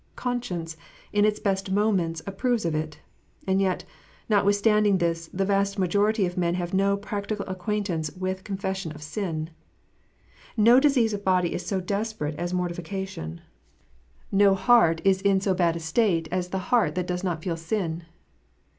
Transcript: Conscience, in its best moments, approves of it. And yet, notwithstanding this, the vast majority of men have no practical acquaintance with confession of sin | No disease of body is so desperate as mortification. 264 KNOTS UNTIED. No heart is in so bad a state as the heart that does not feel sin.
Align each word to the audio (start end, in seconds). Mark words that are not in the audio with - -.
Conscience, 0.15 0.75
in 1.13 1.25
its 1.25 1.39
best 1.39 1.69
moments, 1.69 2.23
approves 2.25 2.65
of 2.65 2.73
it. 2.73 2.97
And 3.45 3.61
yet, 3.61 3.85
notwithstanding 4.27 4.97
this, 4.97 5.27
the 5.31 5.45
vast 5.45 5.77
majority 5.77 6.25
of 6.25 6.39
men 6.39 6.55
have 6.55 6.73
no 6.73 6.97
practical 6.97 7.45
acquaintance 7.47 8.09
with 8.17 8.43
confession 8.43 8.91
of 8.93 9.03
sin 9.03 9.51
| 10.03 10.33
No 10.57 10.79
disease 10.79 11.13
of 11.13 11.23
body 11.23 11.53
is 11.53 11.63
so 11.67 11.79
desperate 11.79 12.33
as 12.39 12.51
mortification. 12.51 13.41
264 14.31 14.31
KNOTS 14.31 14.31
UNTIED. 14.31 14.39
No 14.39 14.55
heart 14.55 15.01
is 15.05 15.21
in 15.21 15.39
so 15.39 15.53
bad 15.53 15.75
a 15.75 15.79
state 15.79 16.27
as 16.31 16.47
the 16.49 16.69
heart 16.73 16.95
that 16.95 17.05
does 17.05 17.23
not 17.23 17.43
feel 17.43 17.55
sin. 17.55 18.03